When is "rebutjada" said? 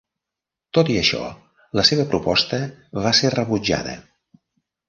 3.39-3.99